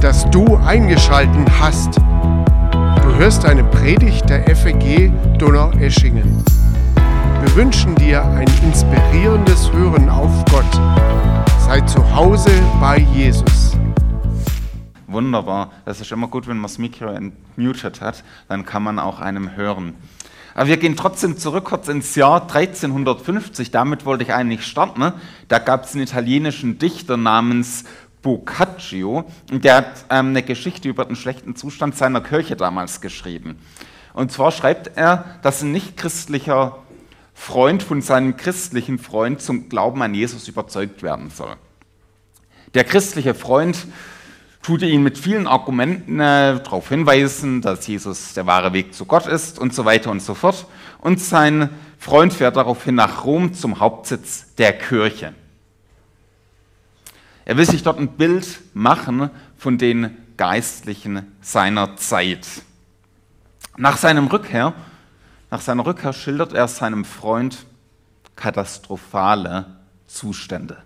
[0.00, 1.98] dass du eingeschalten hast.
[1.98, 6.42] Du hörst eine Predigt der FEG Donaueschingen.
[7.42, 10.64] Wir wünschen dir ein inspirierendes Hören auf Gott.
[11.66, 12.50] Sei zu Hause
[12.80, 13.76] bei Jesus.
[15.06, 15.70] Wunderbar.
[15.84, 19.54] Das ist immer gut, wenn man das Mikro entmutet hat, dann kann man auch einem
[19.54, 19.94] hören.
[20.54, 23.70] Aber wir gehen trotzdem zurück kurz ins Jahr 1350.
[23.70, 25.12] Damit wollte ich eigentlich starten.
[25.48, 27.84] Da gab es einen italienischen Dichter namens
[28.22, 29.24] Boccaccio.
[29.50, 33.58] Der hat ähm, eine Geschichte über den schlechten Zustand seiner Kirche damals geschrieben.
[34.12, 36.78] Und zwar schreibt er, dass ein nichtchristlicher
[37.34, 41.56] Freund von seinem christlichen Freund zum Glauben an Jesus überzeugt werden soll.
[42.74, 43.86] Der christliche Freund
[44.62, 49.26] tut ihn mit vielen Argumenten äh, darauf hinweisen, dass Jesus der wahre Weg zu Gott
[49.26, 50.66] ist und so weiter und so fort.
[51.00, 55.34] Und sein Freund fährt daraufhin nach Rom zum Hauptsitz der Kirche.
[57.50, 62.46] Er will sich dort ein Bild machen von den Geistlichen seiner Zeit.
[63.76, 64.72] Nach seinem Rückkehr,
[65.50, 67.66] nach seiner Rückkehr schildert er seinem Freund
[68.36, 69.66] katastrophale
[70.06, 70.80] Zustände.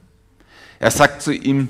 [0.79, 1.69] Er sagt zu ihm,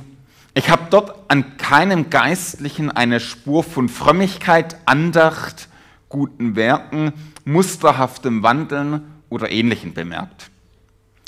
[0.54, 5.68] ich habe dort an keinem Geistlichen eine Spur von Frömmigkeit, Andacht,
[6.08, 7.12] guten Werken,
[7.44, 10.50] musterhaftem Wandeln oder Ähnlichem bemerkt.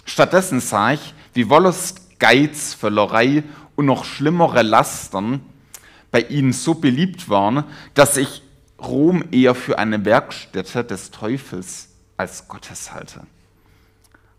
[0.05, 3.43] Stattdessen sah ich, wie Wollust Geiz, Völlerei
[3.77, 5.41] und noch schlimmere Lastern
[6.11, 7.65] bei ihnen so beliebt waren,
[7.95, 8.43] dass ich
[8.79, 13.23] Rom eher für eine Werkstätte des Teufels als Gottes halte.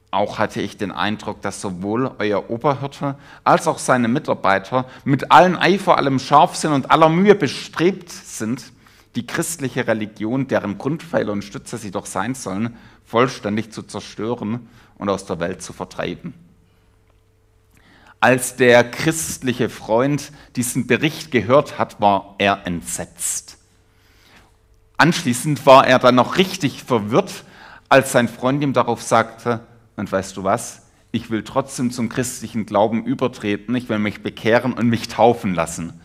[0.09, 5.57] Auch hatte ich den Eindruck, dass sowohl euer Oberhirte als auch seine Mitarbeiter mit allen
[5.57, 8.71] Eifer, allem Scharfsinn und aller Mühe bestrebt sind,
[9.15, 15.09] die christliche Religion, deren Grundpfeiler und Stütze sie doch sein sollen, vollständig zu zerstören und
[15.09, 16.33] aus der Welt zu vertreiben.
[18.19, 23.57] Als der christliche Freund diesen Bericht gehört hat, war er entsetzt.
[24.97, 27.43] Anschließend war er dann noch richtig verwirrt,
[27.89, 29.61] als sein Freund ihm darauf sagte,
[29.95, 34.73] und weißt du was, ich will trotzdem zum christlichen Glauben übertreten, ich will mich bekehren
[34.73, 36.01] und mich taufen lassen.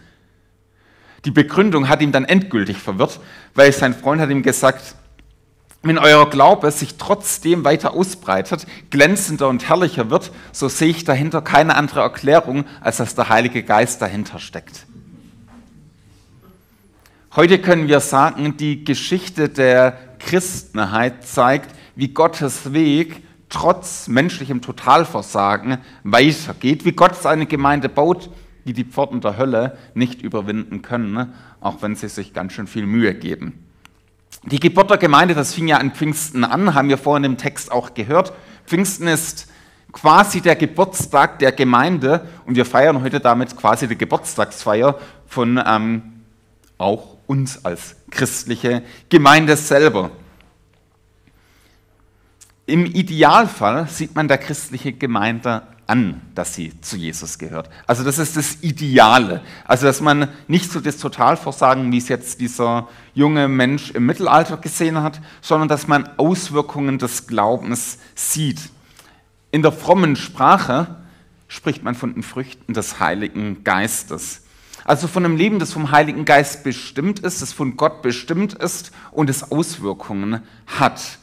[1.24, 3.20] Die Begründung hat ihm dann endgültig verwirrt,
[3.54, 4.96] weil sein Freund hat ihm gesagt,
[5.82, 11.42] wenn euer Glaube sich trotzdem weiter ausbreitet, glänzender und herrlicher wird, so sehe ich dahinter
[11.42, 14.86] keine andere Erklärung, als dass der Heilige Geist dahinter steckt.
[17.34, 25.78] Heute können wir sagen, die Geschichte der Christenheit zeigt, wie Gottes Weg trotz menschlichem Totalversagen
[26.04, 28.30] weitergeht, wie Gott seine Gemeinde baut,
[28.64, 32.86] die die Pforten der Hölle nicht überwinden können, auch wenn sie sich ganz schön viel
[32.86, 33.71] Mühe geben.
[34.44, 37.70] Die Geburt der Gemeinde, das fing ja an Pfingsten an, haben wir vorhin im Text
[37.70, 38.32] auch gehört.
[38.66, 39.46] Pfingsten ist
[39.92, 46.22] quasi der Geburtstag der Gemeinde und wir feiern heute damit quasi die Geburtstagsfeier von ähm,
[46.76, 50.10] auch uns als christliche Gemeinde selber.
[52.66, 57.68] Im Idealfall sieht man der christliche Gemeinde an, dass sie zu Jesus gehört.
[57.86, 59.42] Also das ist das Ideale.
[59.66, 64.56] Also dass man nicht so das Totalversagen, wie es jetzt dieser junge Mensch im Mittelalter
[64.56, 68.70] gesehen hat, sondern dass man Auswirkungen des Glaubens sieht.
[69.50, 70.96] In der frommen Sprache
[71.46, 74.44] spricht man von den Früchten des Heiligen Geistes.
[74.86, 78.92] Also von einem Leben, das vom Heiligen Geist bestimmt ist, das von Gott bestimmt ist
[79.10, 81.18] und es Auswirkungen hat.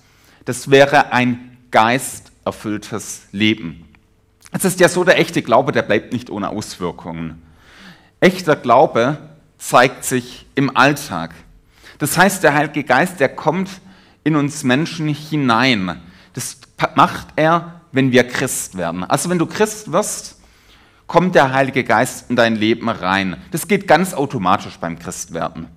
[0.45, 3.88] Das wäre ein geisterfülltes Leben.
[4.51, 7.41] Es ist ja so, der echte Glaube, der bleibt nicht ohne Auswirkungen.
[8.19, 9.17] Echter Glaube
[9.57, 11.33] zeigt sich im Alltag.
[11.99, 13.69] Das heißt, der Heilige Geist, der kommt
[14.23, 16.01] in uns Menschen hinein.
[16.33, 16.57] Das
[16.95, 19.03] macht er, wenn wir Christ werden.
[19.03, 20.39] Also wenn du Christ wirst,
[21.07, 23.37] kommt der Heilige Geist in dein Leben rein.
[23.51, 25.67] Das geht ganz automatisch beim Christwerden.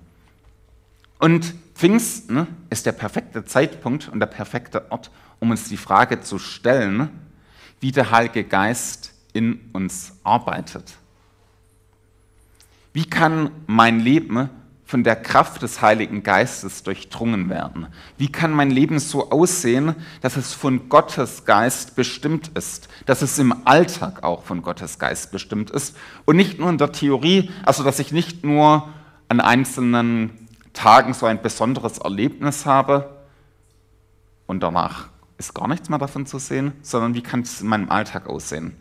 [1.19, 6.37] Und Pfingsten ist der perfekte Zeitpunkt und der perfekte Ort, um uns die Frage zu
[6.37, 7.09] stellen,
[7.83, 10.93] wie der Heilige Geist in uns arbeitet.
[12.93, 14.49] Wie kann mein Leben
[14.85, 17.87] von der Kraft des Heiligen Geistes durchdrungen werden?
[18.17, 23.37] Wie kann mein Leben so aussehen, dass es von Gottes Geist bestimmt ist, dass es
[23.37, 27.83] im Alltag auch von Gottes Geist bestimmt ist und nicht nur in der Theorie, also
[27.83, 28.87] dass ich nicht nur
[29.27, 33.09] an einzelnen Tagen so ein besonderes Erlebnis habe
[34.47, 35.09] und danach
[35.45, 38.75] ist gar nichts mehr davon zu sehen, sondern wie kann es in meinem Alltag aussehen.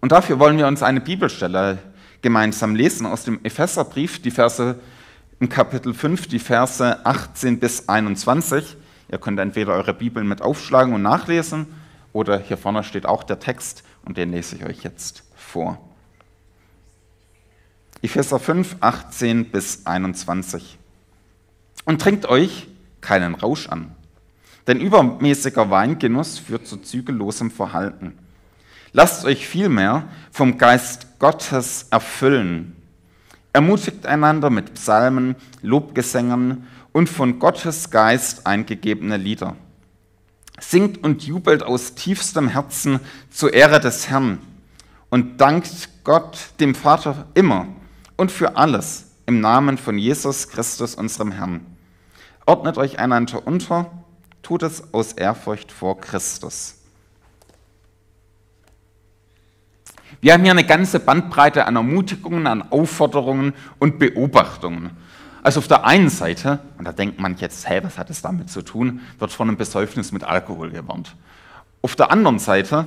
[0.00, 1.78] Und dafür wollen wir uns eine Bibelstelle
[2.22, 4.78] gemeinsam lesen aus dem Epheserbrief, die Verse
[5.40, 8.76] im Kapitel 5, die Verse 18 bis 21.
[9.10, 11.66] Ihr könnt entweder eure Bibeln mit aufschlagen und nachlesen
[12.12, 15.78] oder hier vorne steht auch der Text und den lese ich euch jetzt vor.
[18.02, 20.78] Epheser 5, 18 bis 21.
[21.84, 22.68] Und trinkt euch
[23.00, 23.95] keinen Rausch an,
[24.66, 28.18] denn übermäßiger Weingenuss führt zu zügellosem Verhalten.
[28.92, 32.76] Lasst euch vielmehr vom Geist Gottes erfüllen.
[33.52, 39.56] Ermutigt einander mit Psalmen, Lobgesängen und von Gottes Geist eingegebene Lieder.
[40.58, 44.38] Singt und jubelt aus tiefstem Herzen zur Ehre des Herrn
[45.10, 47.66] und dankt Gott, dem Vater, immer
[48.16, 51.66] und für alles im Namen von Jesus Christus, unserem Herrn.
[52.46, 53.90] Ordnet euch einander unter,
[54.46, 56.76] tut es aus Ehrfurcht vor Christus.
[60.20, 64.90] Wir haben hier eine ganze Bandbreite an Ermutigungen, an Aufforderungen und Beobachtungen.
[65.42, 68.48] Also auf der einen Seite, und da denkt man jetzt, hey, was hat es damit
[68.48, 71.16] zu tun, wird von einem Besäufnis mit Alkohol gewarnt.
[71.82, 72.86] Auf der anderen Seite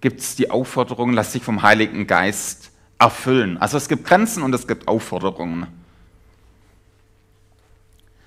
[0.00, 3.58] gibt es die Aufforderung, lass dich vom Heiligen Geist erfüllen.
[3.58, 5.66] Also es gibt Grenzen und es gibt Aufforderungen.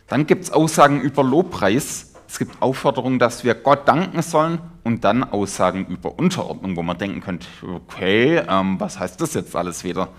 [0.09, 2.08] Dann gibt es Aussagen über Lobpreis.
[2.29, 6.95] Es gibt Aufforderungen, dass wir Gott danken sollen und dann Aussagen über Unterordnung, wo man
[6.95, 10.09] denken könnte, okay, ähm, was heißt das jetzt alles wieder?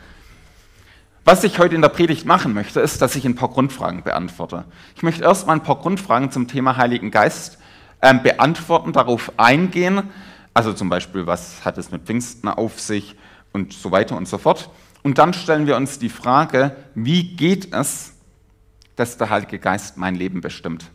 [1.24, 4.64] Was ich heute in der Predigt machen möchte, ist, dass ich ein paar Grundfragen beantworte.
[4.96, 7.58] Ich möchte erstmal ein paar Grundfragen zum Thema Heiligen Geist
[8.02, 10.02] ähm, beantworten, darauf eingehen.
[10.52, 13.14] Also zum Beispiel, was hat es mit Pfingsten auf sich
[13.52, 14.68] und so weiter und so fort.
[15.04, 18.14] Und dann stellen wir uns die Frage, wie geht es,
[18.96, 20.90] dass der Heilige Geist mein Leben bestimmt?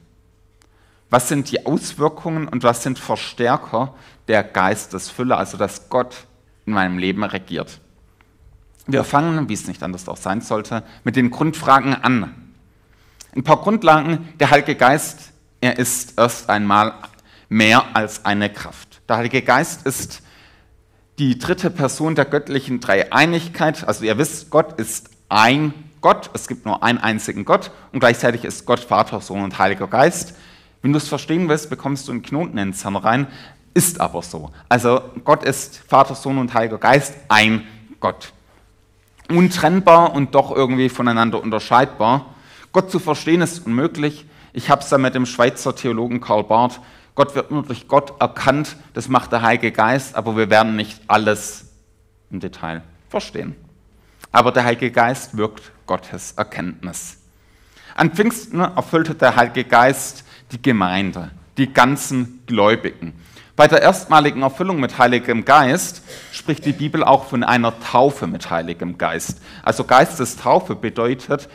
[1.10, 3.94] Was sind die Auswirkungen und was sind Verstärker
[4.28, 6.26] der Geistesfülle, also dass Gott
[6.66, 7.80] in meinem Leben regiert?
[8.88, 12.34] Wir fangen, wie es nicht anders auch sein sollte, mit den Grundfragen an.
[13.36, 14.30] Ein paar Grundlagen.
[14.40, 16.94] Der Heilige Geist, er ist erst einmal
[17.50, 19.02] mehr als eine Kraft.
[19.10, 20.22] Der Heilige Geist ist
[21.18, 23.88] die dritte Person der göttlichen Dreieinigkeit.
[23.88, 26.30] Also ihr wisst, Gott ist ein Gott.
[26.34, 30.36] Es gibt nur einen einzigen Gott und gleichzeitig ist Gott Vater, Sohn und Heiliger Geist.
[30.86, 33.26] Wenn du es verstehen willst, bekommst du einen Knoten ins Hirn rein.
[33.74, 34.52] Ist aber so.
[34.70, 37.66] Also Gott ist Vater, Sohn und Heiliger Geist ein
[38.00, 38.34] Gott
[39.28, 42.36] untrennbar und doch irgendwie voneinander unterscheidbar.
[42.72, 44.28] Gott zu verstehen ist unmöglich.
[44.54, 46.80] Ich habe es da mit dem Schweizer Theologen Karl Barth.
[47.16, 51.02] Gott wird nur durch Gott erkannt, das macht der Heilige Geist, aber wir werden nicht
[51.08, 51.66] alles
[52.30, 53.56] im Detail verstehen.
[54.32, 57.18] Aber der Heilige Geist wirkt Gottes Erkenntnis.
[57.96, 63.14] An Pfingsten erfüllte der Heilige Geist die Gemeinde, die ganzen Gläubigen.
[63.56, 66.02] Bei der erstmaligen Erfüllung mit Heiligem Geist
[66.34, 69.42] spricht die Bibel auch von einer Taufe mit Heiligem Geist.
[69.64, 71.48] Also Geistestaufe bedeutet,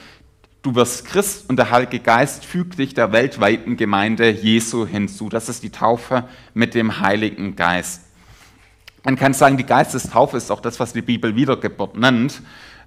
[0.62, 5.28] du wirst Christ und der Heilige Geist fügt dich der weltweiten Gemeinde Jesu hinzu.
[5.28, 8.02] Das ist die Taufe mit dem Heiligen Geist.
[9.04, 12.40] Man kann sagen, die Geistestaufe ist auch das, was die Bibel Wiedergeburt nennt.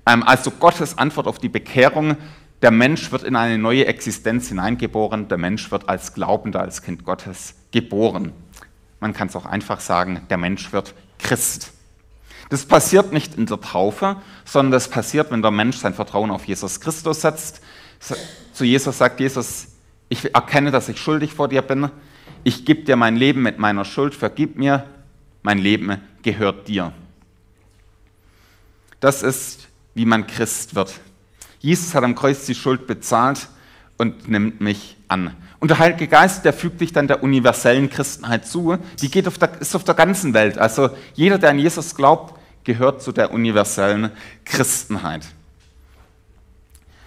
[0.06, 2.18] Ähm, also Gottes Antwort auf die Bekehrung.
[2.64, 5.28] Der Mensch wird in eine neue Existenz hineingeboren.
[5.28, 8.32] Der Mensch wird als Glaubender, als Kind Gottes geboren.
[9.02, 11.74] Man kann es auch einfach sagen, der Mensch wird Christ.
[12.50, 14.16] Das passiert nicht in der Taufe,
[14.46, 17.62] sondern das passiert, wenn der Mensch sein Vertrauen auf Jesus Christus setzt.
[18.54, 19.68] Zu Jesus sagt Jesus,
[20.08, 21.90] ich erkenne, dass ich schuldig vor dir bin.
[22.46, 24.86] Ich gebe dir mein Leben mit meiner Schuld, vergib mir,
[25.42, 26.94] mein Leben gehört dir.
[29.02, 30.94] Das ist, wie man Christ wird.
[31.64, 33.48] Jesus hat am Kreuz die Schuld bezahlt
[33.98, 35.34] und nimmt mich an.
[35.62, 38.78] Und der Heilige Geist, der fügt sich dann der universellen Christenheit zu.
[39.02, 40.58] Die geht auf der, ist auf der ganzen Welt.
[40.58, 44.12] Also jeder, der an Jesus glaubt, gehört zu der universellen
[44.44, 45.26] Christenheit.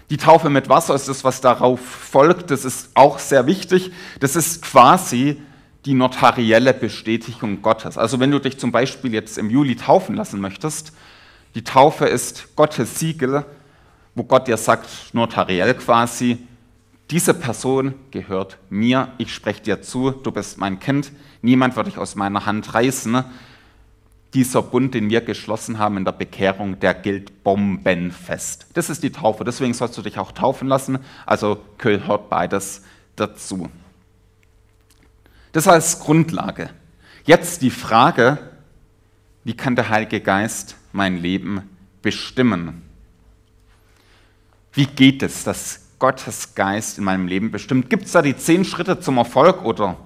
[0.09, 2.51] Die Taufe mit Wasser ist das, was darauf folgt.
[2.51, 3.93] Das ist auch sehr wichtig.
[4.21, 5.39] Das ist quasi
[5.85, 7.99] die notarielle Bestätigung Gottes.
[7.99, 10.95] Also wenn du dich zum Beispiel jetzt im Juli taufen lassen möchtest,
[11.55, 13.45] die Taufe ist Gottes Siegel,
[14.17, 16.39] wo Gott dir sagt, notariell quasi,
[17.11, 21.99] diese Person gehört mir, ich spreche dir zu, du bist mein Kind, niemand wird dich
[21.99, 23.23] aus meiner Hand reißen.
[24.35, 28.67] Dieser Bund, den wir geschlossen haben in der Bekehrung, der gilt bombenfest.
[28.75, 32.83] Das ist die Taufe, deswegen sollst du dich auch taufen lassen, also gehört beides
[33.15, 33.69] dazu.
[35.53, 36.71] Das als Grundlage.
[37.25, 38.39] Jetzt die Frage,
[39.45, 41.63] wie kann der Heilige Geist mein Leben
[42.03, 42.86] bestimmen?
[44.77, 47.89] Wie geht es, dass Gottes Geist in meinem Leben bestimmt.
[47.89, 49.97] Gibt es da die zehn Schritte zum Erfolg oder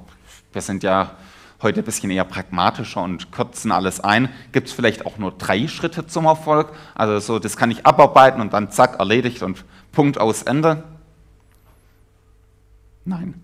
[0.52, 1.16] wir sind ja
[1.62, 4.28] heute ein bisschen eher pragmatischer und kürzen alles ein.
[4.52, 6.72] Gibt es vielleicht auch nur drei Schritte zum Erfolg?
[6.94, 10.84] Also so, das kann ich abarbeiten und dann zack, erledigt und Punkt aus Ende?
[13.04, 13.42] Nein.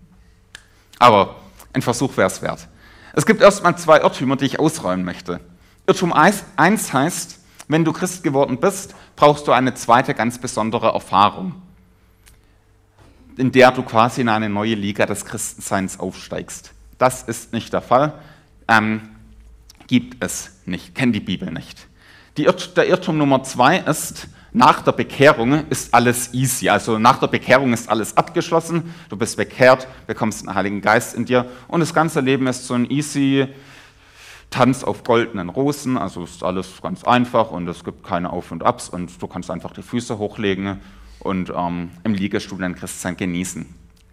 [0.99, 1.35] Aber
[1.73, 2.67] ein Versuch wäre es wert.
[3.13, 5.41] Es gibt erstmal zwei Irrtümer, die ich ausräumen möchte.
[5.85, 7.36] Irrtum 1 heißt,
[7.67, 11.55] Wenn du Christ geworden bist, brauchst du eine zweite ganz besondere Erfahrung,
[13.35, 16.71] in der du quasi in eine neue Liga des Christenseins aufsteigst.
[16.97, 18.13] Das ist nicht der Fall.
[18.67, 19.09] Ähm,
[19.87, 21.87] gibt es nicht, kennt die Bibel nicht.
[22.37, 26.69] Die Irrt der Irrtum Nummer zwei ist, nach der Bekehrung ist alles easy.
[26.69, 28.93] Also nach der Bekehrung ist alles abgeschlossen.
[29.09, 32.73] Du bist bekehrt, bekommst den Heiligen Geist in dir und das ganze Leben ist so
[32.73, 33.47] ein easy
[34.49, 35.97] Tanz auf goldenen Rosen.
[35.97, 39.51] Also ist alles ganz einfach und es gibt keine Auf und Abs und du kannst
[39.51, 40.79] einfach die Füße hochlegen
[41.19, 43.65] und ähm, im Liegestuhl dein Christsein genießen.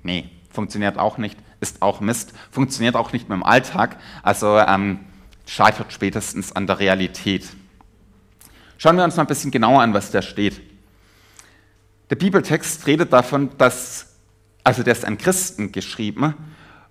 [0.02, 3.98] Nee, funktioniert auch nicht, ist auch Mist, funktioniert auch nicht mehr im Alltag.
[4.22, 5.00] Also ähm,
[5.46, 7.48] scheitert spätestens an der Realität.
[8.76, 10.60] Schauen wir uns mal ein bisschen genauer an, was da steht.
[12.10, 14.16] Der Bibeltext redet davon, dass,
[14.62, 16.34] also der ist an Christen geschrieben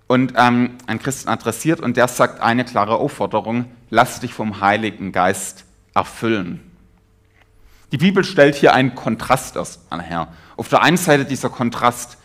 [0.06, 5.12] und ähm, an Christen adressiert und der sagt eine klare Aufforderung, lass dich vom Heiligen
[5.12, 6.60] Geist erfüllen.
[7.92, 10.28] Die Bibel stellt hier einen Kontrast erstmal her.
[10.56, 12.18] Auf der einen Seite dieser Kontrast,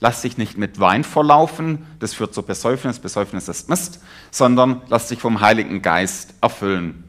[0.00, 5.08] lass dich nicht mit Wein verlaufen, das führt zur Besäufnis, Besäufnis ist Mist, sondern lass
[5.08, 7.04] dich vom Heiligen Geist erfüllen.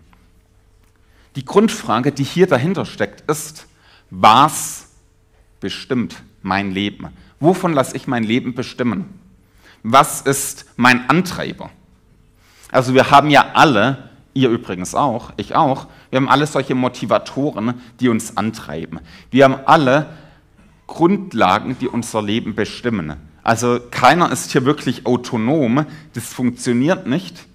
[1.35, 3.67] Die Grundfrage, die hier dahinter steckt, ist,
[4.09, 4.87] was
[5.59, 7.09] bestimmt mein Leben?
[7.39, 9.19] Wovon lasse ich mein Leben bestimmen?
[9.83, 11.69] Was ist mein Antreiber?
[12.71, 17.81] Also wir haben ja alle, ihr übrigens auch, ich auch, wir haben alle solche Motivatoren,
[17.99, 18.99] die uns antreiben.
[19.31, 20.07] Wir haben alle
[20.87, 23.15] Grundlagen, die unser Leben bestimmen.
[23.43, 27.45] Also keiner ist hier wirklich autonom, das funktioniert nicht,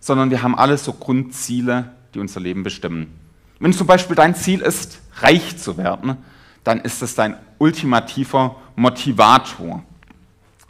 [0.00, 3.12] sondern wir haben alle so Grundziele, die unser Leben bestimmen.
[3.60, 6.16] Wenn zum Beispiel dein Ziel ist, reich zu werden,
[6.64, 9.82] dann ist es dein ultimativer Motivator.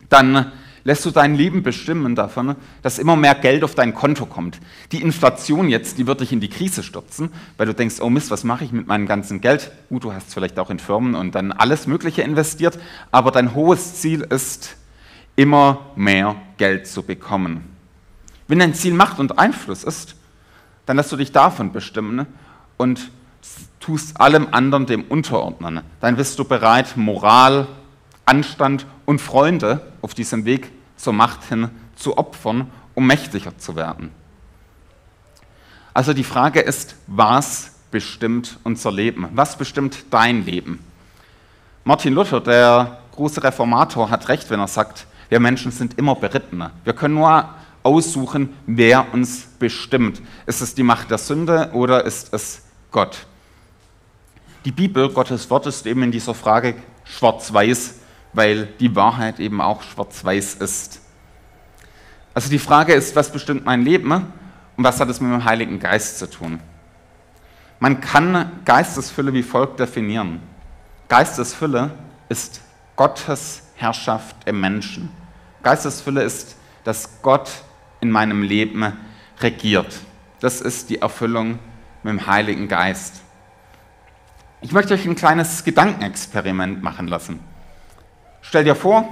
[0.08, 0.52] Dann
[0.88, 4.58] lässt du dein Leben bestimmen davon, dass immer mehr Geld auf dein Konto kommt.
[4.90, 7.28] Die Inflation jetzt, die wird dich in die Krise stürzen,
[7.58, 9.70] weil du denkst, oh Mist, was mache ich mit meinem ganzen Geld?
[9.90, 12.78] Gut, du hast vielleicht auch in Firmen und dann alles Mögliche investiert,
[13.10, 14.76] aber dein hohes Ziel ist,
[15.36, 17.64] immer mehr Geld zu bekommen.
[18.46, 20.16] Wenn dein Ziel Macht und Einfluss ist,
[20.86, 22.24] dann lässt du dich davon bestimmen
[22.78, 23.10] und
[23.78, 25.82] tust allem anderen dem unterordnen.
[26.00, 27.66] Dann bist du bereit, Moral,
[28.24, 34.10] Anstand und Freunde auf diesem Weg zur Macht hin zu opfern, um mächtiger zu werden.
[35.94, 39.28] Also die Frage ist, was bestimmt unser Leben?
[39.32, 40.84] Was bestimmt dein Leben?
[41.84, 46.70] Martin Luther, der große Reformator, hat recht, wenn er sagt, wir Menschen sind immer Berittene.
[46.84, 47.48] Wir können nur
[47.82, 50.20] aussuchen, wer uns bestimmt.
[50.46, 53.26] Ist es die Macht der Sünde oder ist es Gott?
[54.64, 56.74] Die Bibel, Gottes Wort, ist eben in dieser Frage
[57.04, 57.97] schwarz-weiß,
[58.32, 61.00] weil die Wahrheit eben auch schwarz-weiß ist.
[62.34, 65.80] Also die Frage ist, was bestimmt mein Leben und was hat es mit dem Heiligen
[65.80, 66.60] Geist zu tun?
[67.80, 70.40] Man kann Geistesfülle wie folgt definieren.
[71.08, 71.92] Geistesfülle
[72.28, 72.60] ist
[72.96, 75.08] Gottes Herrschaft im Menschen.
[75.62, 77.50] Geistesfülle ist, dass Gott
[78.00, 78.92] in meinem Leben
[79.40, 80.00] regiert.
[80.40, 81.58] Das ist die Erfüllung
[82.02, 83.20] mit dem Heiligen Geist.
[84.60, 87.40] Ich möchte euch ein kleines Gedankenexperiment machen lassen.
[88.48, 89.06] Stell dir vor,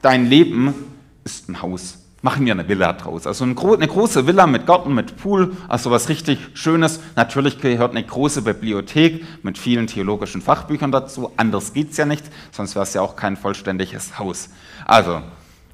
[0.00, 0.74] dein Leben
[1.22, 1.98] ist ein Haus.
[2.22, 3.26] Machen wir eine Villa draus.
[3.26, 6.98] Also eine große Villa mit Garten, mit Pool, also was richtig Schönes.
[7.14, 11.30] Natürlich gehört eine große Bibliothek mit vielen theologischen Fachbüchern dazu.
[11.36, 14.48] Anders geht es ja nicht, sonst wäre es ja auch kein vollständiges Haus.
[14.86, 15.20] Also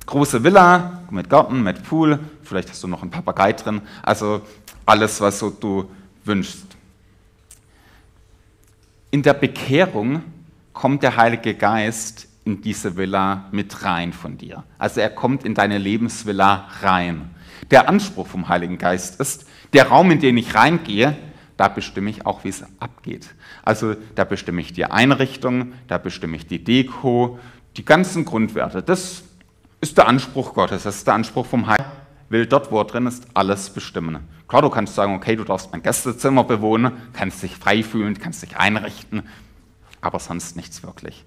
[0.07, 3.81] große Villa mit Garten, mit Pool, vielleicht hast du noch einen Papagei drin.
[4.03, 4.41] Also
[4.87, 5.89] alles, was so du
[6.25, 6.67] wünschst.
[9.13, 10.25] In der Bekehrung
[10.73, 14.65] kommt der Heilige Geist in diese Villa mit rein von dir.
[14.79, 17.31] Also er kommt in deine Lebensvilla rein.
[17.71, 21.17] Der Anspruch vom Heiligen Geist ist, der Raum, in den ich reingehe,
[21.57, 23.35] da bestimme ich auch, wie es abgeht.
[23.63, 27.39] Also da bestimme ich die Einrichtung, da bestimme ich die Deko,
[27.77, 28.83] die ganzen Grundwerte.
[28.83, 29.23] Das
[29.81, 33.07] ist der Anspruch Gottes, das ist der Anspruch vom Heiligen will dort, wo er drin
[33.07, 34.19] ist, alles bestimmen.
[34.49, 38.43] Klar, du kannst sagen, okay, du darfst mein Gästezimmer bewohnen, kannst dich frei fühlen, kannst
[38.43, 39.23] dich einrichten,
[40.01, 41.25] aber sonst nichts wirklich.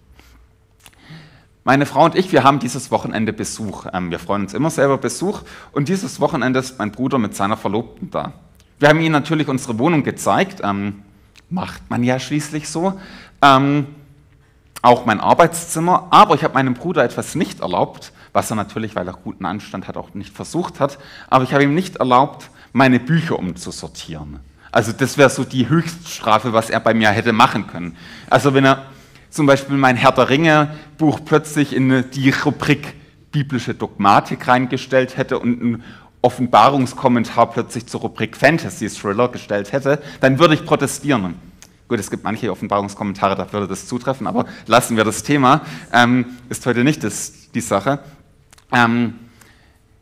[1.68, 3.88] Meine Frau und ich, wir haben dieses Wochenende Besuch.
[3.92, 5.42] Ähm, wir freuen uns immer selber Besuch.
[5.74, 8.32] Und dieses Wochenende ist mein Bruder mit seiner Verlobten da.
[8.80, 10.62] Wir haben ihnen natürlich unsere Wohnung gezeigt.
[10.64, 11.04] Ähm,
[11.50, 12.98] macht man ja schließlich so.
[13.42, 13.88] Ähm,
[14.82, 16.08] auch mein Arbeitszimmer.
[16.10, 19.90] Aber ich habe meinem Bruder etwas nicht erlaubt, was er natürlich, weil er guten Anstand
[19.90, 20.98] hat, auch nicht versucht hat.
[21.30, 24.40] Aber ich habe ihm nicht erlaubt, meine Bücher umzusortieren.
[24.72, 27.98] Also das wäre so die Höchststrafe, was er bei mir hätte machen können.
[28.30, 28.86] Also wenn er
[29.30, 32.96] zum Beispiel mein Herr der Ringe Buch plötzlich in die Rubrik
[33.32, 35.84] biblische Dogmatik reingestellt hätte und ein
[36.22, 41.36] Offenbarungskommentar plötzlich zur Rubrik Fantasy Thriller gestellt hätte, dann würde ich protestieren.
[41.88, 45.62] Gut, es gibt manche Offenbarungskommentare, da würde das zutreffen, aber lassen wir das Thema.
[45.94, 48.00] Ähm, ist heute nicht das, die Sache.
[48.74, 49.14] Ähm,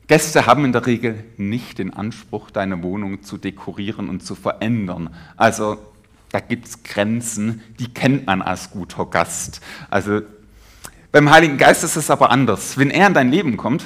[0.08, 5.10] Gäste haben in der Regel nicht den Anspruch, deine Wohnung zu dekorieren und zu verändern.
[5.36, 5.78] Also
[6.32, 9.62] da gibt es Grenzen, die kennt man als guter Gast.
[9.90, 10.22] Also
[11.12, 12.78] beim Heiligen Geist ist es aber anders.
[12.78, 13.86] Wenn er in dein Leben kommt,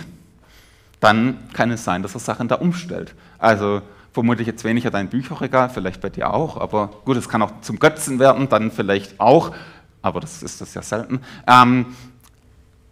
[1.00, 3.14] dann kann es sein, dass er Sachen da umstellt.
[3.38, 3.82] Also
[4.14, 7.80] vermutlich jetzt weniger dein Bücherregal, vielleicht bei dir auch, aber gut, es kann auch zum
[7.80, 9.54] Götzen werden, dann vielleicht auch,
[10.02, 11.22] aber das ist das ja selten.
[11.48, 11.86] Ähm,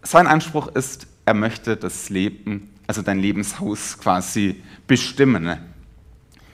[0.02, 5.58] sein Anspruch ist, er möchte das Leben, also dein Lebenshaus quasi bestimmen.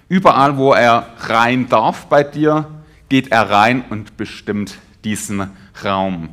[0.08, 2.66] Überall, wo er rein darf bei dir,
[3.14, 5.48] geht er rein und bestimmt diesen
[5.84, 6.30] Raum.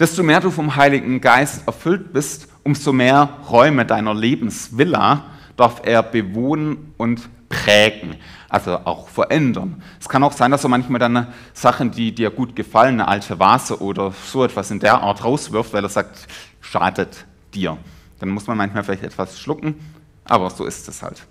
[0.00, 6.02] Desto mehr du vom Heiligen Geist erfüllt bist, umso mehr Räume deiner Lebensvilla darf er
[6.02, 8.16] bewohnen und prägen,
[8.48, 9.80] also auch verändern.
[10.00, 13.38] Es kann auch sein, dass er manchmal dann Sachen, die dir gut gefallen, eine alte
[13.38, 16.26] Vase oder so etwas in der Art rauswirft, weil er sagt,
[16.60, 17.78] schadet dir.
[18.18, 19.76] Dann muss man manchmal vielleicht etwas schlucken,
[20.24, 21.24] aber so ist es halt.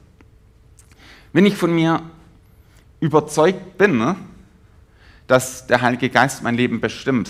[1.34, 2.04] Wenn ich von mir
[3.01, 4.16] überzeugt bin,
[5.28, 7.30] dass der Heilige Geist mein Leben bestimmt,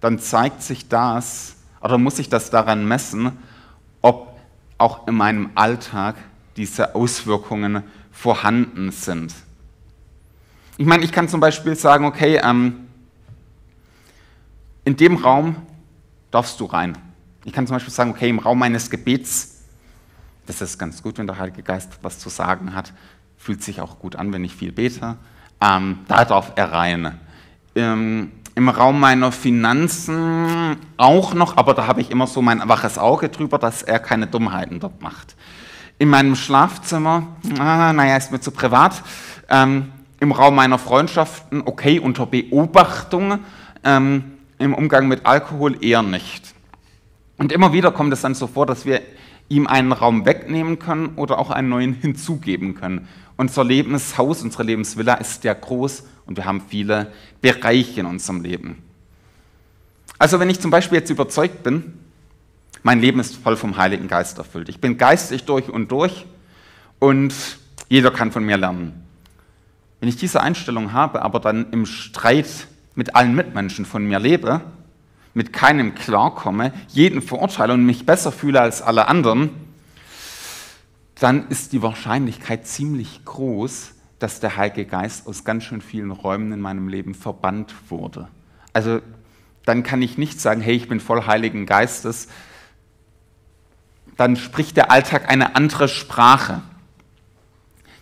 [0.00, 3.32] dann zeigt sich das, oder muss ich das daran messen,
[4.00, 4.38] ob
[4.78, 6.16] auch in meinem Alltag
[6.56, 9.34] diese Auswirkungen vorhanden sind.
[10.78, 12.86] Ich meine, ich kann zum Beispiel sagen, okay, ähm,
[14.84, 15.56] in dem Raum
[16.30, 16.96] darfst du rein.
[17.44, 19.62] Ich kann zum Beispiel sagen, okay, im Raum meines Gebets,
[20.46, 22.92] das ist ganz gut, wenn der Heilige Geist was zu sagen hat,
[23.36, 25.16] fühlt sich auch gut an, wenn ich viel bete,
[25.60, 27.18] ähm, da darf er rein.
[27.74, 32.98] Ähm, Im Raum meiner Finanzen auch noch, aber da habe ich immer so mein waches
[32.98, 35.36] Auge drüber, dass er keine Dummheiten dort macht
[36.00, 37.26] in meinem Schlafzimmer,
[37.58, 39.02] ah, naja, ist mir zu privat,
[39.50, 43.40] ähm, im Raum meiner Freundschaften, okay, unter Beobachtung,
[43.84, 44.24] ähm,
[44.58, 46.54] im Umgang mit Alkohol eher nicht.
[47.36, 49.02] Und immer wieder kommt es dann so vor, dass wir
[49.50, 53.06] ihm einen Raum wegnehmen können oder auch einen neuen hinzugeben können.
[53.40, 58.82] Unser Lebenshaus, unsere Lebensvilla ist ja groß und wir haben viele Bereiche in unserem Leben.
[60.18, 61.94] Also wenn ich zum Beispiel jetzt überzeugt bin,
[62.82, 64.68] mein Leben ist voll vom Heiligen Geist erfüllt.
[64.68, 66.26] Ich bin geistig durch und durch
[66.98, 67.32] und
[67.88, 69.06] jeder kann von mir lernen.
[70.00, 74.60] Wenn ich diese Einstellung habe, aber dann im Streit mit allen Mitmenschen von mir lebe,
[75.32, 79.48] mit keinem klarkomme, jeden verurteile und mich besser fühle als alle anderen,
[81.20, 86.50] dann ist die Wahrscheinlichkeit ziemlich groß, dass der Heilige Geist aus ganz schön vielen Räumen
[86.50, 88.28] in meinem Leben verbannt wurde.
[88.72, 89.00] Also
[89.66, 92.28] dann kann ich nicht sagen, hey, ich bin voll Heiligen Geistes,
[94.16, 96.62] dann spricht der Alltag eine andere Sprache.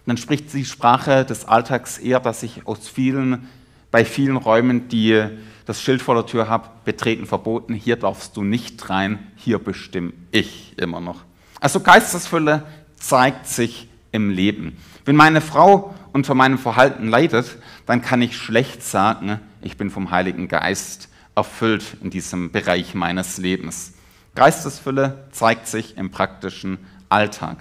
[0.07, 3.49] Dann spricht die Sprache des Alltags eher, dass ich aus vielen,
[3.91, 5.25] bei vielen Räumen, die
[5.67, 10.13] das Schild vor der Tür habe, betreten verboten, hier darfst du nicht rein, hier bestimme
[10.31, 11.25] ich immer noch.
[11.61, 12.65] Also Geistesfülle
[12.99, 14.77] zeigt sich im Leben.
[15.05, 20.11] Wenn meine Frau unter meinem Verhalten leidet, dann kann ich schlecht sagen, ich bin vom
[20.11, 23.93] Heiligen Geist erfüllt in diesem Bereich meines Lebens.
[24.35, 27.59] Geistesfülle zeigt sich im praktischen Alltag.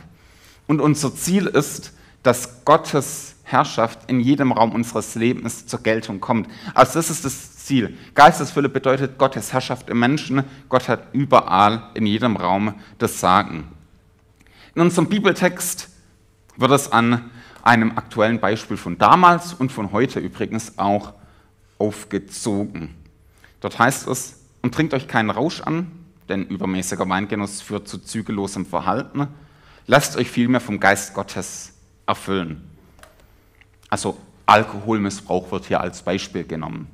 [0.67, 6.49] Und unser Ziel ist, dass Gottes Herrschaft in jedem Raum unseres Lebens zur Geltung kommt.
[6.73, 7.97] Also das ist das Ziel.
[8.13, 10.43] Geistesfülle bedeutet Gottes Herrschaft im Menschen.
[10.67, 13.69] Gott hat überall in jedem Raum das Sagen.
[14.77, 15.89] In unserem Bibeltext
[16.55, 17.31] wird es an
[17.63, 21.15] einem aktuellen Beispiel von damals und von heute übrigens auch
[21.79, 22.93] aufgezogen.
[23.59, 25.91] Dort heißt es, und trinkt euch keinen Rausch an,
[26.29, 29.29] denn übermäßiger Weingenuss führt zu zügellosem Verhalten.
[29.87, 31.73] Lasst euch vielmehr vom Geist Gottes
[32.05, 32.61] erfüllen.
[33.89, 36.85] Also Alkoholmissbrauch wird hier als Beispiel genommen.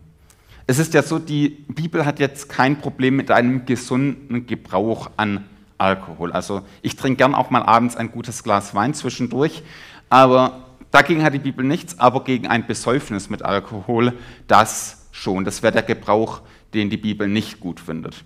[0.68, 5.44] Es ist ja so, die Bibel hat jetzt kein Problem mit einem gesunden Gebrauch an
[5.78, 6.32] Alkohol.
[6.32, 9.64] Also ich trinke gern auch mal abends ein gutes Glas Wein zwischendurch,
[10.10, 14.14] aber dagegen hat die Bibel nichts, aber gegen ein Besäufnis mit Alkohol,
[14.48, 15.46] das schon.
[15.46, 16.42] Das wäre der Gebrauch,
[16.74, 18.24] den die Bibel nicht gut findet.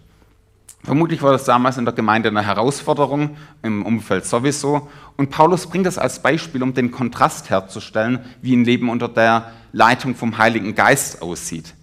[0.83, 4.89] Vermutlich war das damals in der Gemeinde eine Herausforderung, im Umfeld sowieso.
[5.17, 9.51] Und Paulus bringt das als Beispiel, um den Kontrast herzustellen, wie ein Leben unter der
[9.73, 11.73] Leitung vom Heiligen Geist aussieht.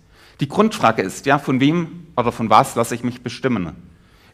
[0.40, 3.72] Die Grundfrage ist ja, von wem oder von was lasse ich mich bestimmen?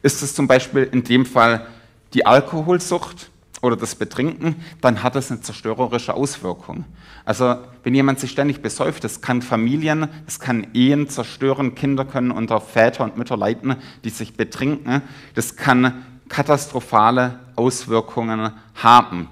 [0.03, 1.67] Ist es zum Beispiel in dem Fall
[2.15, 3.31] die Alkoholsucht
[3.63, 6.85] oder das Betrinken, dann hat das eine zerstörerische Auswirkung.
[7.25, 12.31] Also wenn jemand sich ständig besäuft, das kann Familien, das kann Ehen zerstören, Kinder können
[12.31, 15.03] unter Väter und Mütter leiden, die sich betrinken,
[15.35, 19.29] das kann katastrophale Auswirkungen haben.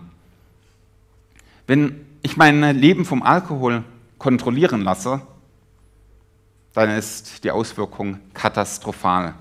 [1.66, 3.85] Wenn ich mein Leben vom Alkohol
[4.18, 5.22] kontrollieren lasse,
[6.74, 9.35] dann ist die Auswirkung katastrophal.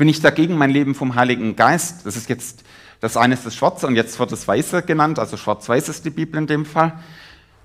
[0.00, 2.64] Wenn ich dagegen mein Leben vom Heiligen Geist, das ist jetzt
[3.00, 6.10] das eine ist das Schwarze und jetzt wird das Weiße genannt, also Schwarz-Weiß ist die
[6.10, 6.98] Bibel in dem Fall,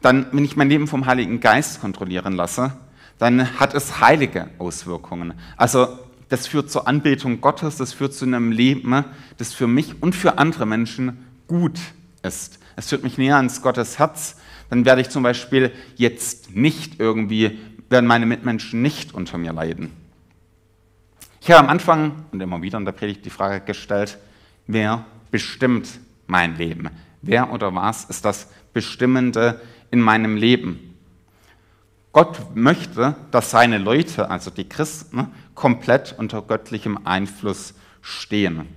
[0.01, 2.73] dann, wenn ich mein Leben vom Heiligen Geist kontrollieren lasse,
[3.19, 5.33] dann hat es heilige Auswirkungen.
[5.55, 5.87] Also
[6.27, 9.05] das führt zur Anbetung Gottes, das führt zu einem Leben,
[9.37, 11.79] das für mich und für andere Menschen gut
[12.21, 12.59] ist.
[12.75, 14.35] Es führt mich näher ans Gottes Herz.
[14.69, 17.57] Dann werde ich zum Beispiel jetzt nicht irgendwie,
[17.89, 20.04] werden meine Mitmenschen nicht unter mir leiden.
[21.45, 24.17] Ich habe am Anfang und immer wieder in der Predigt die Frage gestellt,
[24.65, 25.87] wer bestimmt
[26.25, 26.89] mein Leben?
[27.21, 30.97] Wer oder was ist das Bestimmende in meinem Leben?
[32.13, 38.67] Gott möchte, dass seine Leute, also die Christen, komplett unter göttlichem Einfluss stehen.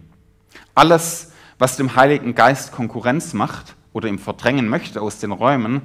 [0.75, 5.81] Alles, was dem Heiligen Geist Konkurrenz macht oder ihm verdrängen möchte aus den Räumen,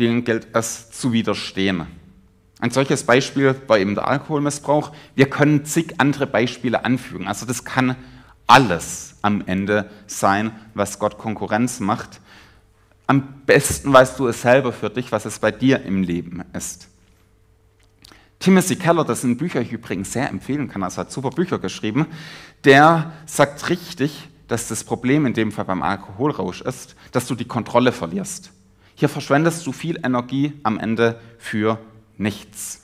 [0.00, 1.86] denen gilt es zu widerstehen.
[2.60, 4.92] Ein solches Beispiel war eben der Alkoholmissbrauch.
[5.14, 7.26] Wir können zig andere Beispiele anfügen.
[7.26, 7.96] Also das kann
[8.46, 12.20] alles am Ende sein, was Gott Konkurrenz macht.
[13.06, 16.88] Am besten weißt du es selber für dich, was es bei dir im Leben ist.
[18.38, 22.06] Timothy Keller, das sind Bücher ich übrigens sehr empfehlen kann, also hat super Bücher geschrieben,
[22.64, 27.44] der sagt richtig, dass das Problem in dem Fall beim Alkoholrausch ist, dass du die
[27.44, 28.50] Kontrolle verlierst.
[28.94, 31.78] Hier verschwendest du viel Energie am Ende für
[32.20, 32.82] nichts.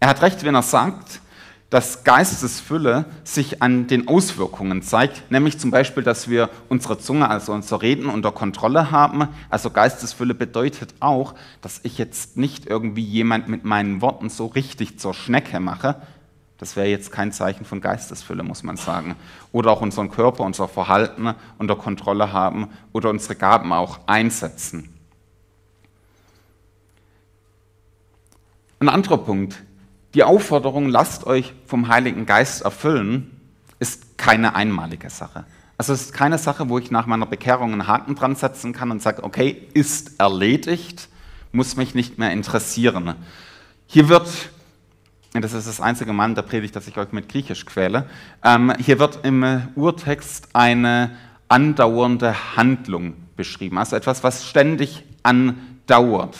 [0.00, 1.20] Er hat recht, wenn er sagt,
[1.70, 7.52] dass Geistesfülle sich an den Auswirkungen zeigt, nämlich zum Beispiel, dass wir unsere Zunge, also
[7.52, 9.28] unser Reden unter Kontrolle haben.
[9.50, 14.98] Also Geistesfülle bedeutet auch, dass ich jetzt nicht irgendwie jemand mit meinen Worten so richtig
[14.98, 15.96] zur Schnecke mache.
[16.56, 19.14] Das wäre jetzt kein Zeichen von Geistesfülle, muss man sagen.
[19.52, 24.97] Oder auch unseren Körper, unser Verhalten unter Kontrolle haben oder unsere Gaben auch einsetzen.
[28.80, 29.56] Ein anderer Punkt,
[30.14, 33.40] die Aufforderung, lasst euch vom Heiligen Geist erfüllen,
[33.80, 35.44] ist keine einmalige Sache.
[35.76, 38.90] Also es ist keine Sache, wo ich nach meiner Bekehrung einen Haken dran setzen kann
[38.92, 41.08] und sage, okay, ist erledigt,
[41.50, 43.14] muss mich nicht mehr interessieren.
[43.86, 44.28] Hier wird,
[45.32, 48.08] das ist das einzige Mal in der Predigt, dass ich euch mit Griechisch quäle,
[48.44, 51.16] ähm, hier wird im Urtext eine
[51.48, 56.36] andauernde Handlung beschrieben, also etwas, was ständig andauert.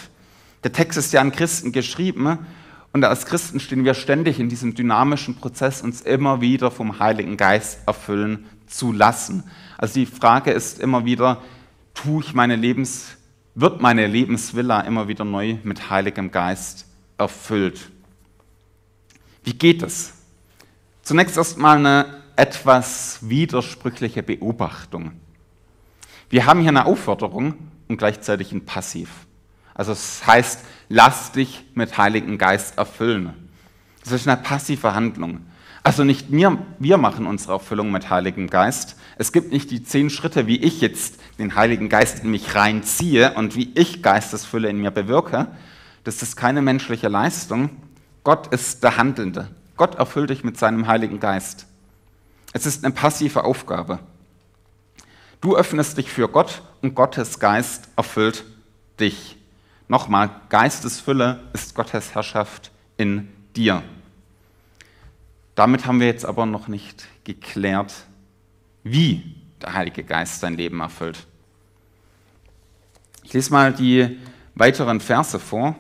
[0.65, 2.39] Der Text ist ja an Christen geschrieben
[2.93, 7.37] und als Christen stehen wir ständig in diesem dynamischen Prozess, uns immer wieder vom Heiligen
[7.37, 9.45] Geist erfüllen zu lassen.
[9.77, 11.43] Also die Frage ist immer wieder,
[11.95, 13.17] tue ich meine Lebens,
[13.55, 16.87] wird meine Lebensvilla immer wieder neu mit Heiligem Geist
[17.19, 17.91] erfüllt?
[19.45, 20.15] Wie geht es?
[21.03, 25.13] Zunächst erstmal eine etwas widersprüchliche Beobachtung.
[26.31, 27.55] Wir haben hier eine Aufforderung
[27.89, 29.09] und gleichzeitig ein Passiv.
[29.79, 30.61] Also es heißt,
[30.91, 33.33] lass dich mit Heiligen Geist erfüllen.
[34.03, 35.41] Das ist eine passive Handlung.
[35.85, 38.97] Also nicht wir, wir machen unsere Erfüllung mit Heiligem Geist.
[39.17, 43.35] Es gibt nicht die zehn Schritte, wie ich jetzt den Heiligen Geist in mich reinziehe
[43.35, 45.47] und wie ich Geistesfülle in mir bewirke.
[46.03, 47.71] Das ist keine menschliche Leistung.
[48.25, 49.49] Gott ist der Handelnde.
[49.77, 51.67] Gott erfüllt dich mit seinem Heiligen Geist.
[52.53, 54.01] Es ist eine passive Aufgabe.
[55.41, 58.45] Du öffnest dich für Gott und Gottes Geist erfüllt
[58.99, 59.38] dich.
[59.89, 63.83] Nochmal, Geistesfülle ist Gottes Herrschaft in dir.
[65.55, 67.95] Damit haben wir jetzt aber noch nicht geklärt,
[68.85, 71.27] wie der Heilige Geist dein Leben erfüllt.
[73.25, 74.19] Ich lese mal die
[74.55, 75.75] weiteren Verse vor.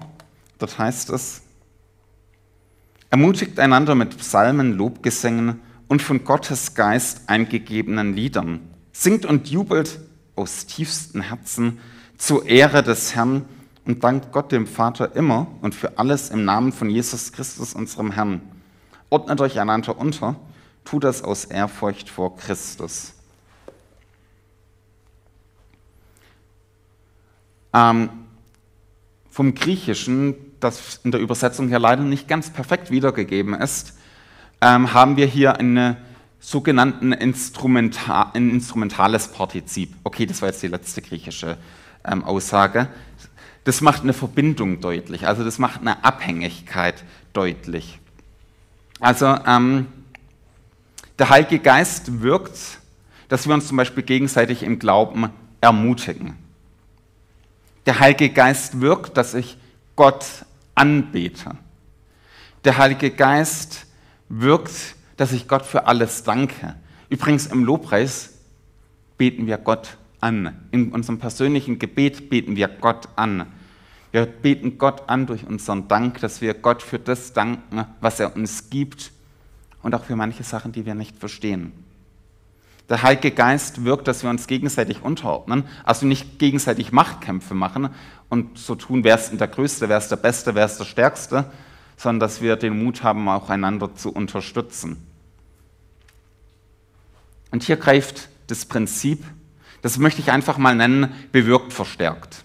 [0.58, 1.42] Dort heißt es,
[3.10, 8.60] ermutigt einander mit Psalmen, Lobgesängen und von Gottes Geist eingegebenen Liedern.
[8.92, 10.00] Singt und jubelt
[10.34, 11.78] aus tiefstem Herzen
[12.16, 13.44] zur Ehre des Herrn
[13.88, 18.12] und dankt Gott dem Vater immer und für alles im Namen von Jesus Christus, unserem
[18.12, 18.42] Herrn.
[19.09, 20.37] Ordnet euch einander unter,
[20.85, 23.14] tut das aus Ehrfurcht vor Christus.
[27.72, 28.11] Ähm,
[29.31, 33.94] vom Griechischen, das in der Übersetzung hier leider nicht ganz perfekt wiedergegeben ist,
[34.61, 35.96] ähm, haben wir hier einen
[36.40, 39.94] sogenannten Instrumenta ein instrumentales Partizip.
[40.05, 41.57] Okay, das war jetzt die letzte griechische
[42.05, 42.88] ähm, Aussage
[43.64, 48.00] das macht eine Verbindung deutlich, also das macht eine Abhängigkeit deutlich.
[49.00, 49.86] Also ähm,
[51.18, 52.78] der Heilige Geist wirkt,
[53.28, 56.36] dass wir uns zum Beispiel gegenseitig im Glauben ermutigen.
[57.86, 59.56] Der Heilige Geist wirkt, dass ich
[59.96, 60.24] Gott
[60.74, 61.56] anbete.
[62.64, 63.86] Der Heilige Geist
[64.28, 66.74] wirkt, dass ich Gott für alles danke,
[67.08, 68.34] Übrigens im Lobpreis
[69.16, 70.57] beten wir Gott an.
[70.70, 73.46] In unserem persönlichen Gebet beten wir Gott an.
[74.11, 78.35] Wir beten Gott an durch unseren Dank, dass wir Gott für das danken, was er
[78.35, 79.12] uns gibt
[79.83, 81.72] und auch für manche Sachen, die wir nicht verstehen.
[82.88, 87.90] Der Heilige Geist wirkt, dass wir uns gegenseitig unterordnen, also nicht gegenseitig Machtkämpfe machen
[88.31, 91.50] und so tun, wer ist der Größte, wer ist der Beste, wer ist der Stärkste,
[91.98, 95.07] sondern dass wir den Mut haben, auch einander zu unterstützen.
[97.50, 99.22] Und hier greift das Prinzip,
[99.82, 102.44] das möchte ich einfach mal nennen, bewirkt verstärkt.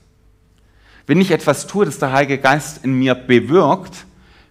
[1.06, 4.06] Wenn ich etwas tue, das der Heilige Geist in mir bewirkt,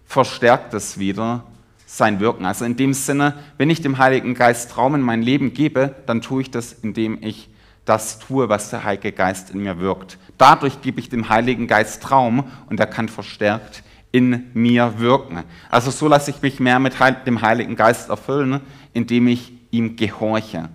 [0.07, 1.45] verstärkt es wieder
[1.87, 2.45] sein Wirken.
[2.45, 6.21] Also in dem Sinne, wenn ich dem Heiligen Geist Raum in mein Leben gebe, dann
[6.21, 7.49] tue ich das, indem ich
[7.85, 10.19] das tue, was der Heilige Geist in mir wirkt.
[10.39, 15.43] Dadurch gebe ich dem Heiligen Geist Raum und er kann verstärkt in mir wirken.
[15.71, 16.95] Also so lasse ich mich mehr mit
[17.27, 18.61] dem Heiligen Geist erfüllen,
[18.93, 20.69] indem ich ihm gehorche.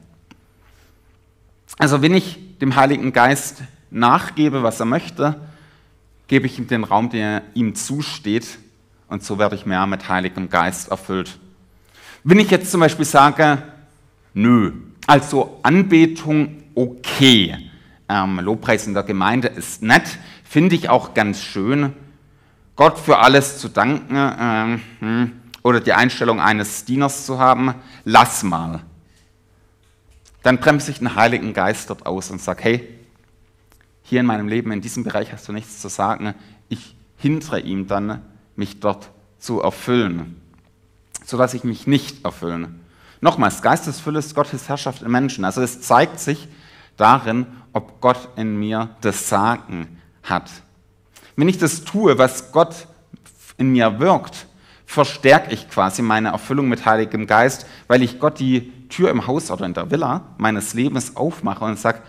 [1.78, 3.62] Also wenn ich dem Heiligen Geist
[3.92, 5.40] nachgebe, was er möchte,
[6.28, 8.58] gebe ich ihm den Raum, der ihm zusteht
[9.08, 11.38] und so werde ich mehr mit Heiligem Geist erfüllt.
[12.24, 13.62] Wenn ich jetzt zum Beispiel sage,
[14.34, 14.74] nö,
[15.06, 17.56] also Anbetung okay,
[18.10, 21.94] ähm, Lobpreis in der Gemeinde ist nett, finde ich auch ganz schön,
[22.76, 25.28] Gott für alles zu danken äh,
[25.64, 28.82] oder die Einstellung eines Dieners zu haben, lass mal.
[30.44, 32.98] Dann bremse ich den Heiligen Geist dort aus und sage, hey,
[34.04, 36.34] hier in meinem Leben, in diesem Bereich hast du nichts zu sagen.
[36.70, 38.22] Ich hindere ihm dann,
[38.56, 40.42] mich dort zu erfüllen,
[41.26, 42.80] sodass ich mich nicht erfüllen.
[43.20, 45.44] Nochmals, Geistesfülle ist Gottes Herrschaft im Menschen.
[45.44, 46.48] Also es zeigt sich
[46.96, 50.50] darin, ob Gott in mir das Sagen hat.
[51.36, 52.88] Wenn ich das tue, was Gott
[53.58, 54.48] in mir wirkt,
[54.86, 58.40] verstärke ich quasi meine Erfüllung mit Heiligem Geist, weil ich Gott
[58.90, 62.02] Tür im Haus oder in der Villa meines Lebens aufmache und sage,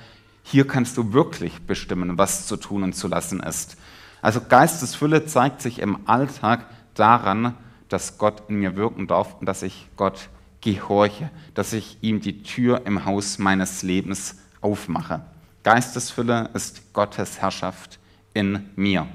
[0.43, 3.77] hier kannst du wirklich bestimmen, was zu tun und zu lassen ist.
[4.23, 7.55] Also Geistesfülle zeigt sich im Alltag daran,
[7.89, 10.29] dass Gott in mir wirken darf und dass ich Gott
[10.61, 15.23] gehorche, dass ich ihm die Tür im Haus meines Lebens aufmache.
[15.63, 17.99] Geistesfülle ist Gottes Herrschaft
[18.35, 19.07] in mir.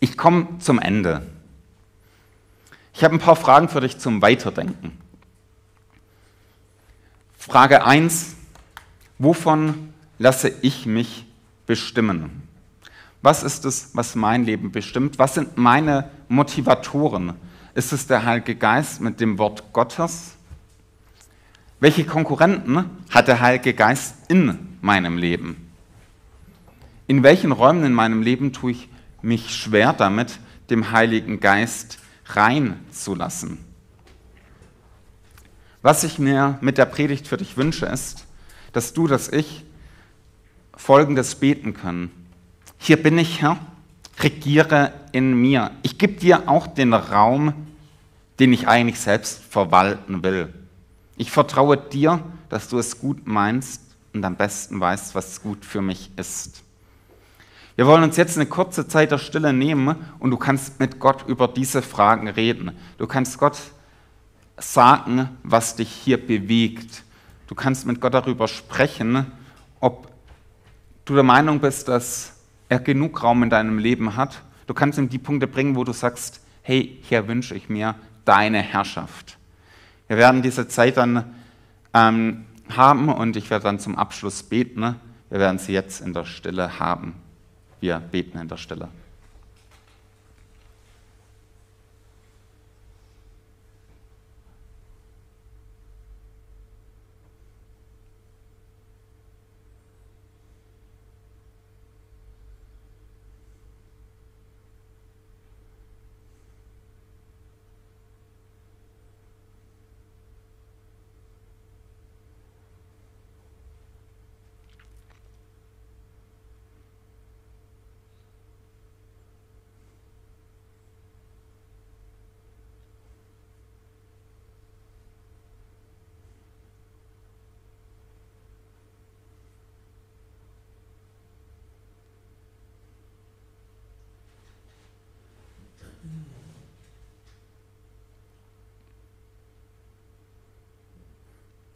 [0.00, 1.26] Ich komme zum Ende.
[2.94, 4.98] Ich habe ein paar Fragen für dich zum Weiterdenken.
[7.48, 8.34] Frage 1.
[9.20, 11.26] Wovon lasse ich mich
[11.64, 12.42] bestimmen?
[13.22, 15.20] Was ist es, was mein Leben bestimmt?
[15.20, 17.34] Was sind meine Motivatoren?
[17.72, 20.34] Ist es der Heilige Geist mit dem Wort Gottes?
[21.78, 25.70] Welche Konkurrenten hat der Heilige Geist in meinem Leben?
[27.06, 28.88] In welchen Räumen in meinem Leben tue ich
[29.22, 33.65] mich schwer damit, dem Heiligen Geist reinzulassen?
[35.86, 38.26] Was ich mir mit der Predigt für dich wünsche, ist,
[38.72, 39.64] dass du, dass ich
[40.76, 42.10] Folgendes beten können.
[42.76, 43.56] Hier bin ich, Herr,
[44.18, 45.70] regiere in mir.
[45.84, 47.54] Ich gebe dir auch den Raum,
[48.40, 50.52] den ich eigentlich selbst verwalten will.
[51.18, 52.18] Ich vertraue dir,
[52.48, 53.80] dass du es gut meinst
[54.12, 56.64] und am besten weißt, was gut für mich ist.
[57.76, 61.28] Wir wollen uns jetzt eine kurze Zeit der Stille nehmen und du kannst mit Gott
[61.28, 62.72] über diese Fragen reden.
[62.98, 63.56] Du kannst Gott
[64.58, 67.04] sagen, was dich hier bewegt.
[67.46, 69.26] Du kannst mit Gott darüber sprechen,
[69.80, 70.08] ob
[71.04, 72.34] du der Meinung bist, dass
[72.68, 74.42] er genug Raum in deinem Leben hat.
[74.66, 78.60] Du kannst ihm die Punkte bringen, wo du sagst, hey, hier wünsche ich mir deine
[78.60, 79.38] Herrschaft.
[80.08, 81.34] Wir werden diese Zeit dann
[81.94, 84.96] ähm, haben und ich werde dann zum Abschluss beten.
[85.30, 87.14] Wir werden sie jetzt in der Stille haben.
[87.80, 88.88] Wir beten in der Stille.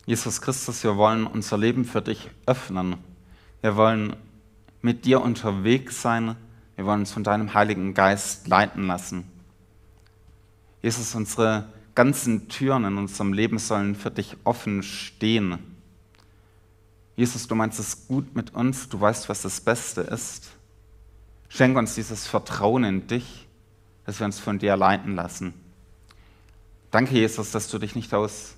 [0.06, 2.96] Jesus Christus, wir wollen unser Leben für dich öffnen.
[3.60, 4.16] Wir wollen
[4.82, 6.36] mit dir unterwegs sein.
[6.76, 9.24] Wir wollen uns von deinem Heiligen Geist leiten lassen.
[10.82, 15.58] Jesus, unsere ganzen Türen in unserem Leben sollen für dich offen stehen.
[17.16, 20.52] Jesus, du meinst es gut mit uns, du weißt, was das Beste ist.
[21.50, 23.46] Schenk uns dieses Vertrauen in dich,
[24.06, 25.52] dass wir uns von dir leiten lassen.
[26.90, 28.54] Danke, Jesus, dass du dich nicht aus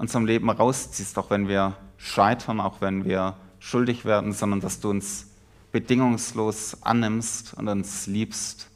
[0.00, 4.88] unserem Leben rausziehst, auch wenn wir scheitern, auch wenn wir schuldig werden, sondern dass du
[4.88, 5.26] uns
[5.72, 8.70] bedingungslos annimmst und uns liebst.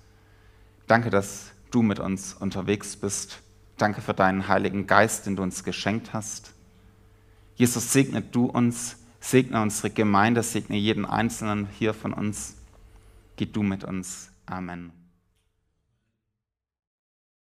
[0.86, 3.40] Danke, dass du mit uns unterwegs bist.
[3.78, 6.52] Danke für deinen Heiligen Geist, den du uns geschenkt hast.
[7.56, 12.56] Jesus, segne du uns, segne unsere Gemeinde, segne jeden Einzelnen hier von uns.
[13.36, 14.30] Geh du mit uns.
[14.46, 15.03] Amen.